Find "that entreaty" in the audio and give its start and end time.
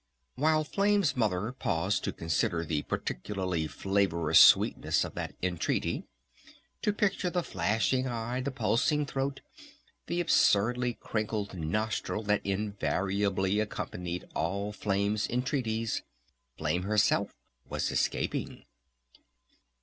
5.13-6.05